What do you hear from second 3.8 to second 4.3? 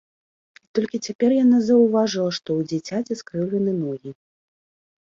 ногі.